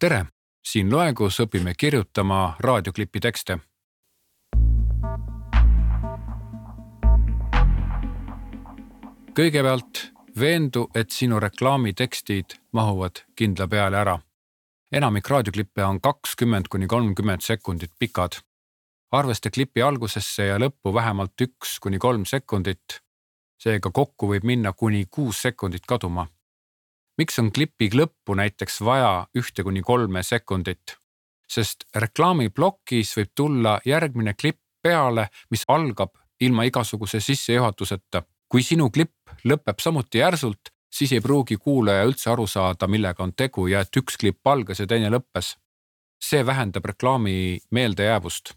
[0.00, 0.24] tere,
[0.64, 3.58] siin loengus õpime kirjutama raadioklipi tekste.
[9.40, 10.00] kõigepealt
[10.40, 14.18] veendu, et sinu reklaamitekstid mahuvad kindla peale ära.
[14.92, 18.40] enamik raadioklippe on kakskümmend kuni kolmkümmend sekundit pikad.
[19.12, 23.00] arvesta klipi algusesse ja lõppu vähemalt üks kuni kolm sekundit.
[23.58, 26.26] seega kokku võib minna kuni kuus sekundit kaduma
[27.20, 30.96] miks on klipi lõppu näiteks vaja ühte kuni kolme sekundit?
[31.50, 38.22] sest reklaamiplokis võib tulla järgmine klipp peale, mis algab ilma igasuguse sissejuhatuseta.
[38.48, 43.32] kui sinu klipp lõpeb samuti järsult, siis ei pruugi kuulaja üldse aru saada, millega on
[43.34, 45.56] tegu ja et üks klipp algas ja teine lõppes.
[46.22, 48.54] see vähendab reklaami meeldejäävust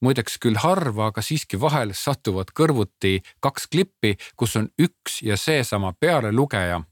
[0.00, 5.92] muideks küll harva, aga siiski vahel satuvad kõrvuti kaks klippi, kus on üks ja seesama
[6.00, 6.82] pealelugeja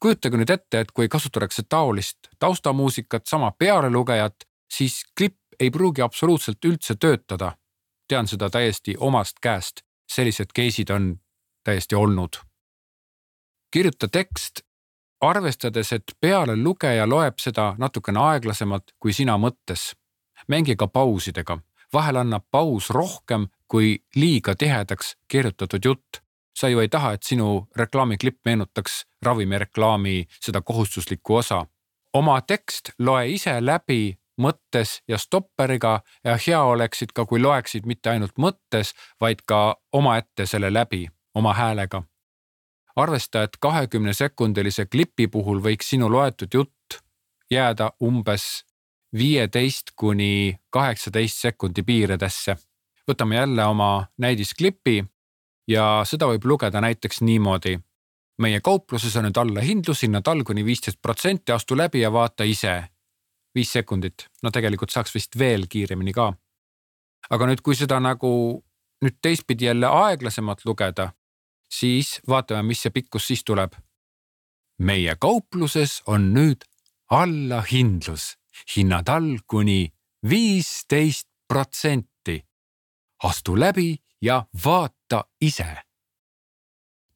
[0.00, 6.64] kujutage nüüd ette, et kui kasutatakse taolist taustamuusikat, sama pealelugejat, siis klipp ei pruugi absoluutselt
[6.64, 7.56] üldse töötada.
[8.08, 11.16] tean seda täiesti omast käest, sellised case'id on
[11.64, 12.36] täiesti olnud.
[13.70, 14.60] kirjuta tekst
[15.20, 19.94] arvestades, et pealelugeja loeb seda natukene aeglasemalt kui sina mõttes.
[20.48, 21.58] mängi ka pausidega,
[21.92, 26.25] vahel annab paus rohkem kui liiga tihedaks kirjutatud jutt
[26.56, 31.66] sa ju ei taha, et sinu reklaamiklipp meenutaks ravimireklaami seda kohustuslikku osa.
[32.12, 38.10] oma tekst loe ise läbi mõttes ja stopperiga ja hea oleksid ka, kui loeksid mitte
[38.10, 42.02] ainult mõttes, vaid ka omaette selle läbi oma häälega.
[42.96, 47.02] arvesta, et kahekümne sekundilise klipi puhul võiks sinu loetud jutt
[47.50, 48.64] jääda umbes
[49.12, 52.56] viieteist kuni kaheksateist sekundi piiridesse.
[53.10, 55.04] võtame jälle oma näidisklipi
[55.68, 57.78] ja seda võib lugeda näiteks niimoodi.
[58.38, 62.88] meie kaupluses on nüüd allahindlus, hinnad all kuni viisteist protsenti, astu läbi ja vaata ise.
[63.54, 66.32] viis sekundit, no tegelikult saaks vist veel kiiremini ka.
[67.30, 68.62] aga nüüd, kui seda nagu
[69.02, 71.12] nüüd teistpidi jälle aeglasemalt lugeda,
[71.70, 73.72] siis vaatame, mis see pikkus siis tuleb.
[74.78, 76.64] meie kaupluses on nüüd
[77.10, 78.36] allahindlus,
[78.76, 79.92] hinnad all kuni
[80.28, 82.44] viisteist protsenti.
[83.24, 84.95] astu läbi ja vaata
[85.40, 85.66] ise.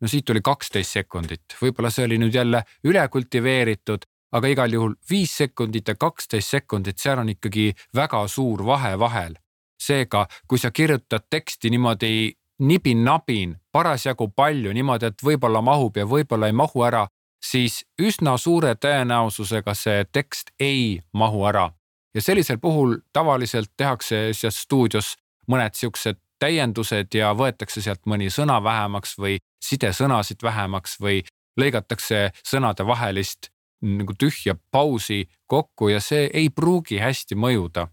[0.01, 4.95] no siit tuli kaksteist sekundit, võib-olla see oli nüüd jälle üle kultiveeritud, aga igal juhul
[5.11, 9.35] viis sekundit ja kaksteist sekundit, seal on ikkagi väga suur vahe vahel.
[9.81, 16.47] seega, kui sa kirjutad teksti niimoodi nibin-nabin, parasjagu palju niimoodi, et võib-olla mahub ja võib-olla
[16.47, 17.07] ei mahu ära,
[17.41, 21.71] siis üsna suure tõenäosusega see tekst ei mahu ära.
[22.15, 25.17] ja sellisel puhul tavaliselt tehakse seal stuudios
[25.49, 31.23] mõned siuksed täiendused ja võetakse sealt mõni sõna vähemaks või sidesõnasid vähemaks või
[31.61, 37.89] lõigatakse sõnade vahelist nagu tühja pausi kokku ja see ei pruugi hästi mõjuda.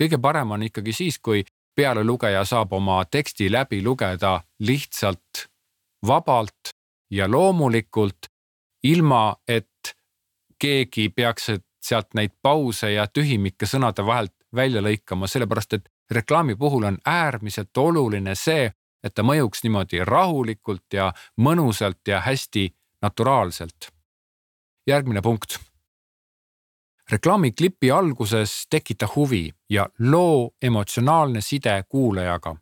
[0.00, 1.44] kõige parem on ikkagi siis, kui
[1.76, 5.46] pealelugeja saab oma teksti läbi lugeda lihtsalt
[6.06, 6.72] vabalt
[7.10, 8.26] ja loomulikult,
[8.82, 9.94] ilma et
[10.58, 11.50] keegi peaks
[11.82, 17.76] sealt neid pause ja tühimikke sõnade vahelt välja lõikama, sellepärast et reklaami puhul on äärmiselt
[17.76, 18.70] oluline see,
[19.04, 22.68] et ta mõjuks niimoodi rahulikult ja mõnusalt ja hästi
[23.02, 23.92] naturaalselt.
[24.86, 25.58] järgmine punkt.
[27.10, 32.56] reklaamiklipi alguses tekita huvi ja loo emotsionaalne side kuulajaga.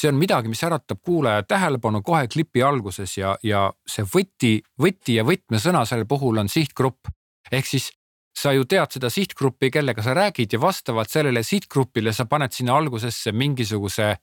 [0.00, 5.14] see on midagi, mis äratab kuulaja tähelepanu kohe klipi alguses ja, ja see võti, võti
[5.14, 7.06] ja võtmesõna selle puhul on sihtgrupp.
[7.52, 7.97] ehk siis
[8.38, 12.76] sa ju tead seda sihtgruppi, kellega sa räägid ja vastavalt sellele sihtgrupile sa paned sinna
[12.78, 14.16] algusesse mingisuguse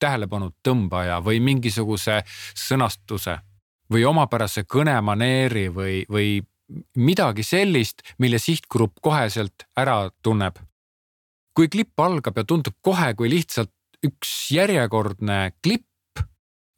[0.00, 2.22] tähelepanu tõmbaja või mingisuguse
[2.56, 3.36] sõnastuse
[3.92, 6.40] või omapärase kõnemaneeri või, või
[6.96, 10.56] midagi sellist, mille sihtgrupp koheselt ära tunneb.
[11.54, 13.72] kui klipp algab ja tundub kohe kui lihtsalt
[14.06, 16.22] üks järjekordne klipp,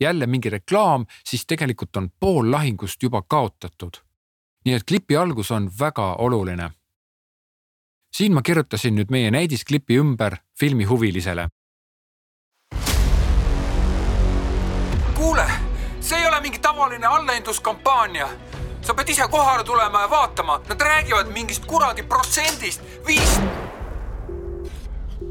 [0.00, 4.00] jälle mingi reklaam, siis tegelikult on pool lahingust juba kaotatud
[4.65, 6.71] nii et klipi algus on väga oluline.
[8.17, 11.49] siin ma kirjutasin nüüd meie näidisklipi ümber filmihuvilisele.
[15.14, 15.47] kuule,
[16.00, 18.29] see ei ole mingi tavaline allahindluskampaania.
[18.82, 23.41] sa pead ise kohale tulema ja vaatama, nad räägivad mingist kuradi protsendist, viis.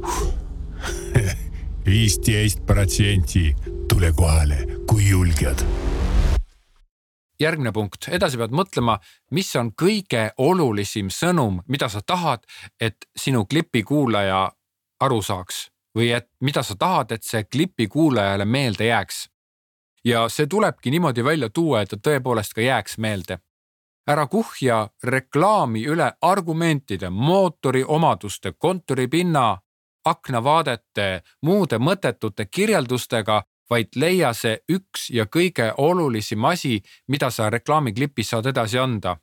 [1.86, 3.56] viisteist protsenti,
[3.88, 5.81] tule kohale, kui julged
[7.42, 8.98] järgmine punkt, edasi pead mõtlema,
[9.32, 12.46] mis on kõige olulisim sõnum, mida sa tahad,
[12.80, 14.50] et sinu klipi kuulaja
[15.02, 15.68] aru saaks
[15.98, 19.28] või et mida sa tahad, et see klipi kuulajale meelde jääks.
[20.06, 23.40] ja see tulebki niimoodi välja tuua, et ta tõepoolest ka jääks meelde.
[24.08, 29.58] ära kuhja reklaami üle argumentide, mootori omaduste, kontoripinna,
[30.06, 38.34] aknavaadete, muude mõttetute kirjeldustega, vaid leia see üks ja kõige olulisem asi, mida sa reklaamiklipis
[38.34, 39.18] saad edasi anda.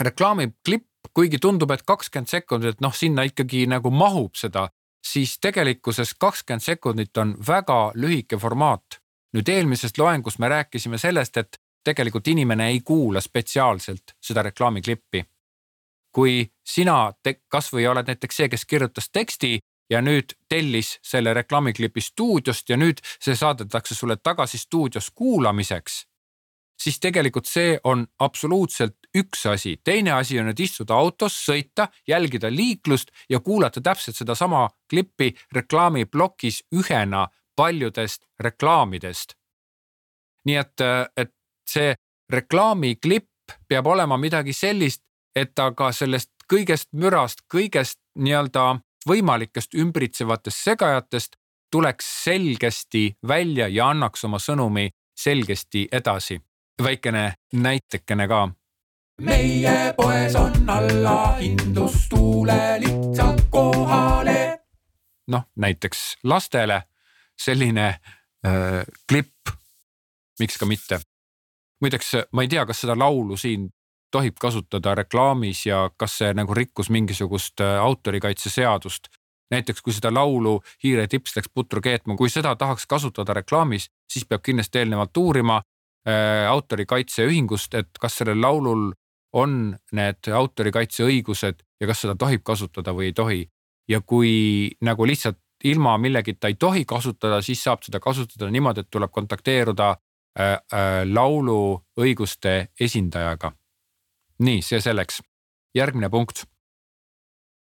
[0.00, 4.68] reklaamiklipp, kuigi tundub, et kakskümmend sekundit, noh, sinna ikkagi nagu mahub seda,
[5.06, 9.00] siis tegelikkuses kakskümmend sekundit on väga lühike formaat.
[9.34, 15.24] nüüd eelmises loengus me rääkisime sellest, et tegelikult inimene ei kuula spetsiaalselt seda reklaamiklippi.
[16.14, 17.12] kui sina
[17.48, 19.58] kasvõi oled näiteks see, kes kirjutas teksti
[19.90, 26.04] ja nüüd tellis selle reklaamiklipi stuudiost ja nüüd see saadetakse sulle tagasi stuudios kuulamiseks,
[26.82, 29.76] siis tegelikult see on absoluutselt üks asi.
[29.84, 36.64] teine asi on nüüd istuda autos, sõita, jälgida liiklust ja kuulata täpselt sedasama klippi reklaamiplokis
[36.74, 39.34] ühena paljudest reklaamidest.
[40.44, 40.80] nii et,
[41.16, 41.30] et
[41.68, 41.94] see
[42.30, 43.30] reklaamiklipp
[43.68, 45.02] peab olema midagi sellist,
[45.36, 51.36] et ta ka sellest kõigest mürast, kõigest nii-öelda võimalikest ümbritsevatest segajatest
[51.70, 56.40] tuleks selgesti välja ja annaks oma sõnumi selgesti edasi.
[56.82, 58.48] väikene näitekene ka.
[59.20, 64.58] meie poes on allahindlus, tule lihtsalt kohale.
[65.28, 66.82] noh, näiteks lastele
[67.38, 69.48] selline äh, klipp,
[70.38, 71.00] miks ka mitte.
[71.80, 73.70] muideks ma ei tea, kas seda laulu siin
[74.14, 79.08] tohib kasutada reklaamis ja kas see nagu rikkus mingisugust äh, autorikaitseseadust.
[79.50, 84.24] näiteks kui seda laulu Hiire tips läks putru keetma, kui seda tahaks kasutada reklaamis, siis
[84.26, 88.92] peab kindlasti eelnevalt uurima äh, autorikaitseühingust, et kas sellel laulul
[89.34, 93.42] on need autorikaitseõigused ja kas seda tohib kasutada või ei tohi.
[93.88, 98.90] ja kui nagu lihtsalt ilma millegita ei tohi kasutada, siis saab seda kasutada niimoodi, et
[98.90, 103.52] tuleb kontakteeruda äh, äh, laulu õiguste esindajaga
[104.38, 105.22] nii, see selleks.
[105.74, 106.44] järgmine punkt.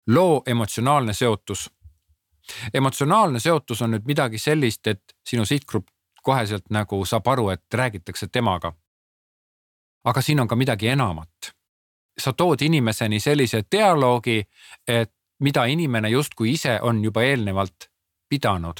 [0.07, 1.71] loo emotsionaalne seotus.
[2.73, 5.87] emotsionaalne seotus on nüüd midagi sellist, et sinu sihtgrupp
[6.23, 8.73] koheselt nagu saab aru, et räägitakse temaga.
[10.03, 11.53] aga siin on ka midagi enamat.
[12.19, 14.43] sa tood inimeseni sellise dialoogi,
[14.87, 17.89] et mida inimene justkui ise on juba eelnevalt
[18.29, 18.77] pidanud.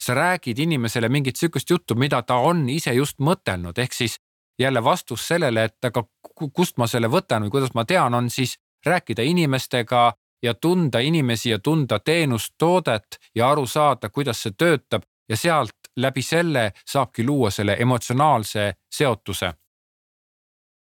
[0.00, 4.20] sa räägid inimesele mingit sihukest juttu, mida ta on ise just mõtelnud, ehk siis
[4.58, 6.04] jälle vastus sellele, et aga
[6.52, 10.12] kust ma selle võtan või kuidas ma tean, on siis rääkida inimestega
[10.42, 15.76] ja tunda inimesi ja tunda teenust, toodet ja aru saada, kuidas see töötab ja sealt
[15.96, 19.52] läbi selle saabki luua selle emotsionaalse seotuse.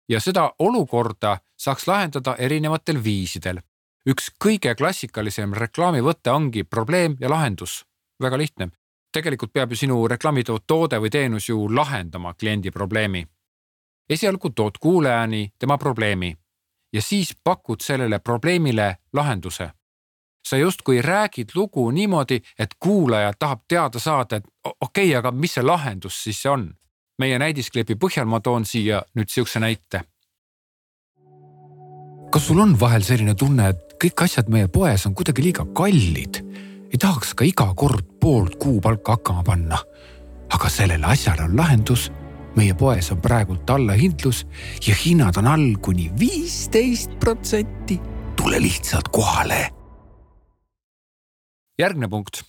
[0.10, 3.60] ja seda olukorda saaks lahendada erinevatel viisidel.
[4.10, 7.86] üks kõige klassikalisem reklaamivõte ongi probleem ja lahendus.
[8.22, 8.69] väga lihtne.
[9.13, 13.28] tegelikult peab ju sinu reklaamitavad toode või teenus ju lahendama kliendi probleemi
[14.10, 16.36] esialgu tood kuulajani tema probleemi
[16.94, 19.69] ja siis pakud sellele probleemile lahenduse.
[20.48, 25.54] sa justkui räägid lugu niimoodi, et kuulaja tahab teada saada, et okei okay,, aga mis
[25.54, 26.74] see lahendus siis on?
[27.19, 30.02] meie näidisklipi põhjal ma toon siia nüüd sihukese näite.
[32.31, 36.44] kas sul on vahel selline tunne, et kõik asjad meie poes on kuidagi liiga kallid?
[36.94, 39.80] ei tahaks ka iga kord poolt kuupalka hakkama panna.
[40.54, 42.12] aga sellele asjale on lahendus
[42.56, 44.46] meie poes on praegult allahindlus
[44.88, 48.00] ja hinnad on all kuni viisteist protsenti.
[48.36, 49.69] tule lihtsalt kohale.
[51.79, 52.44] järgmine punkt.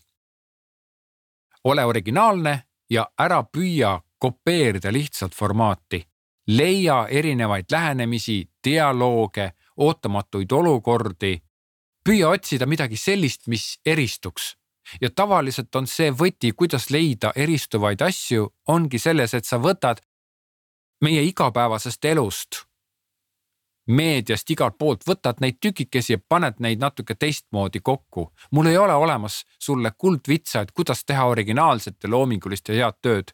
[1.64, 6.06] ole originaalne ja ära püüa kopeerida lihtsalt formaati.
[6.46, 11.42] leia erinevaid lähenemisi, dialooge, ootamatuid olukordi.
[12.08, 14.56] püüa otsida midagi sellist, mis eristuks
[15.00, 20.02] ja tavaliselt on see võti, kuidas leida eristuvaid asju, ongi selles, et sa võtad
[21.00, 22.62] meie igapäevasest elust,
[23.86, 28.32] meediast, igalt poolt, võtad neid tükikesi ja paned neid natuke teistmoodi kokku.
[28.50, 33.32] mul ei ole olemas sulle kuldvitsa, et kuidas teha originaalset ja loomingulist ja head tööd.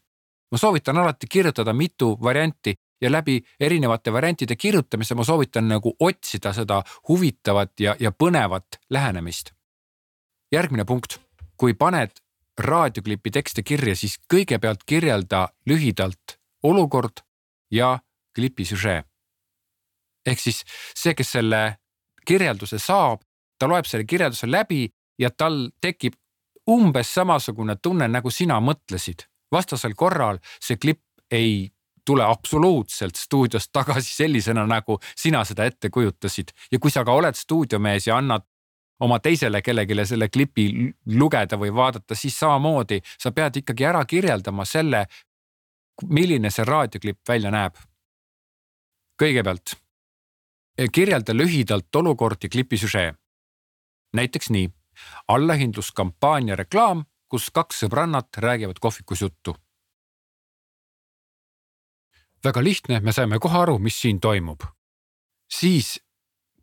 [0.52, 6.52] ma soovitan alati kirjutada mitu varianti ja läbi erinevate variantide kirjutamise ma soovitan nagu otsida
[6.52, 9.52] seda huvitavat ja, ja põnevat lähenemist.
[10.52, 11.21] järgmine punkt
[11.62, 12.10] kui paned
[12.58, 16.34] raadioklipi tekste kirja, siis kõigepealt kirjelda lühidalt
[16.66, 17.22] olukord
[17.70, 17.98] ja
[18.34, 19.04] klipi süžee.
[20.26, 20.64] ehk siis
[20.94, 21.78] see, kes selle
[22.26, 23.22] kirjelduse saab,
[23.58, 24.88] ta loeb selle kirjelduse läbi
[25.18, 26.18] ja tal tekib
[26.70, 29.22] umbes samasugune tunne, nagu sina mõtlesid.
[29.52, 31.70] vastasel korral see klipp ei
[32.04, 37.34] tule absoluutselt stuudiost tagasi sellisena, nagu sina seda ette kujutasid ja kui sa ka oled
[37.34, 38.42] stuudiomees ja annad
[39.02, 40.68] oma teisele kellelegi selle klipi
[41.18, 45.06] lugeda või vaadata, siis samamoodi sa pead ikkagi ära kirjeldama selle,
[46.08, 47.74] milline see raadioklipp välja näeb.
[49.22, 49.74] kõigepealt
[50.92, 53.14] kirjelda lühidalt olukordi klipi süžee.
[54.12, 54.70] näiteks nii,
[55.28, 59.56] allahindluskampaania reklaam, kus kaks sõbrannat räägivad kohvikus juttu.
[62.44, 64.62] väga lihtne, me saime kohe aru, mis siin toimub.
[65.50, 66.00] siis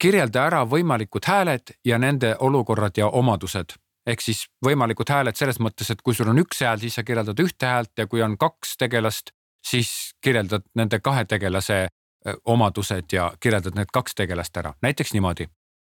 [0.01, 3.75] kirjelda ära võimalikud hääled ja nende olukorrad ja omadused
[4.10, 7.39] ehk siis võimalikud hääled selles mõttes, et kui sul on üks hääl, siis sa kirjeldad
[7.44, 9.34] ühte häält ja kui on kaks tegelast,
[9.65, 11.88] siis kirjeldad nende kahe tegelase
[12.46, 15.48] omadused ja kirjeldad need kaks tegelast ära, näiteks niimoodi.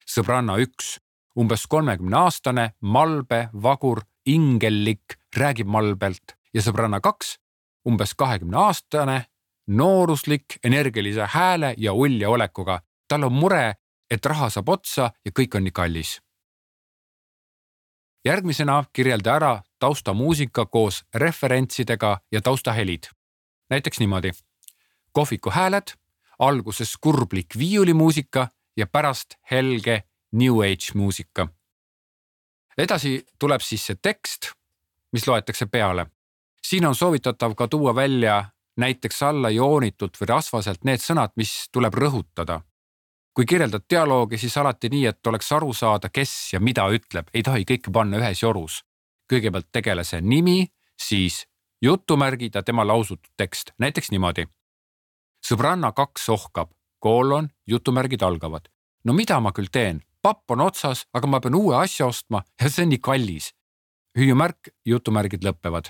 [0.03, 0.97] sõbranna üks,
[1.39, 7.37] umbes kolmekümne aastane, malbe, vagur, ingellik, räägib malbelt ja sõbranna kaks,
[7.87, 9.25] umbes kahekümne aastane,
[9.67, 12.81] nooruslik, energilise hääle ja ulja olekuga.
[13.07, 13.75] tal on mure,
[14.13, 16.19] et raha saab otsa ja kõik on nii kallis
[18.25, 23.03] järgmisena kirjelda ära taustamuusika koos referentsidega ja taustahelid.
[23.69, 24.31] näiteks niimoodi.
[25.11, 25.87] kohviku hääled,
[26.39, 31.47] alguses kurblik viiulimuusika ja pärast helge new age muusika.
[32.77, 34.51] edasi tuleb siis see tekst,
[35.11, 36.05] mis loetakse peale.
[36.67, 38.45] siin on soovitatav ka tuua välja
[38.77, 42.61] näiteks alla joonitult või rasvaselt need sõnad, mis tuleb rõhutada
[43.33, 47.43] kui kirjeldad dialoogi, siis alati nii, et oleks aru saada, kes ja mida ütleb, ei
[47.43, 48.83] tohi kõike panna ühes jorus.
[49.31, 50.67] kõigepealt tegelase nimi,
[50.99, 51.47] siis
[51.81, 54.45] jutumärgid ja tema lausutud tekst, näiteks niimoodi.
[55.47, 58.69] sõbranna kaks ohkab, koolon, jutumärgid algavad.
[59.03, 62.69] no mida ma küll teen, papp on otsas, aga ma pean uue asja ostma ja
[62.69, 63.53] see on nii kallis.
[64.17, 65.89] hüüumärk, jutumärgid lõpevad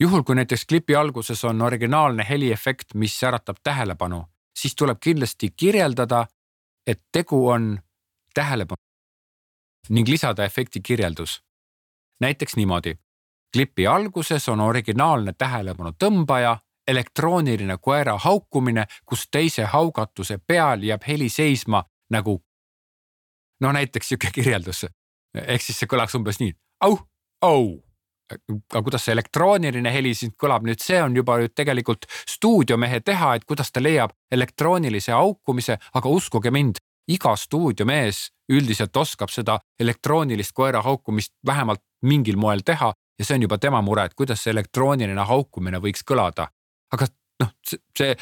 [0.00, 4.24] juhul, kui näiteks klipi alguses on originaalne heliefekt, mis äratab tähelepanu,
[4.60, 6.26] siis tuleb kindlasti kirjeldada,
[6.86, 7.78] et tegu on
[8.34, 8.82] tähelepanu
[9.88, 11.42] ning lisada efekti kirjeldus.
[12.20, 12.94] näiteks niimoodi.
[13.52, 21.28] klipi alguses on originaalne tähelepanu tõmbaja, elektrooniline koera haukumine, kus teise haugatuse peal jääb heli
[21.28, 22.42] seisma nagu.
[23.60, 24.86] no näiteks sihuke kirjeldus.
[25.34, 26.98] ehk siis see kõlaks umbes nii au,
[27.42, 27.87] au
[28.34, 33.34] aga kuidas see elektrooniline heli siin kõlab, nüüd see on juba nüüd tegelikult stuudiomehe teha,
[33.36, 40.52] et kuidas ta leiab elektroonilise haukumise, aga uskuge mind, iga stuudiomees üldiselt oskab seda elektroonilist
[40.56, 44.52] koera haukumist vähemalt mingil moel teha ja see on juba tema mure, et kuidas see
[44.54, 46.48] elektrooniline haukumine võiks kõlada.
[46.92, 47.08] aga
[47.42, 47.52] noh,
[47.98, 48.14] see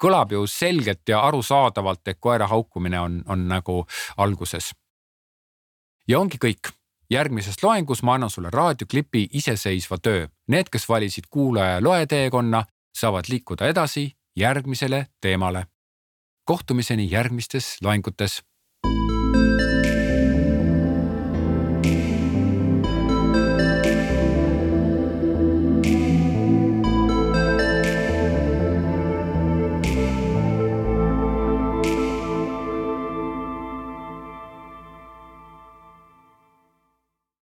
[0.00, 3.84] kõlab ju selgelt ja arusaadavalt, et koera haukumine on, on nagu
[4.16, 4.72] alguses.
[6.08, 6.72] ja ongi kõik
[7.10, 10.26] järgmises loengus ma annan sulle raadioklipi iseseisva töö.
[10.48, 12.64] Need, kes valisid kuulaja ja loe teekonna,
[12.98, 15.66] saavad liikuda edasi järgmisele teemale.
[16.44, 18.42] kohtumiseni järgmistes loengutes